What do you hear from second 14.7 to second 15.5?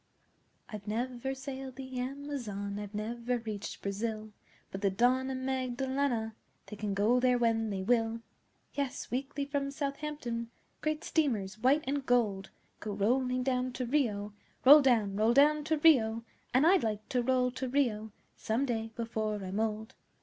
down roll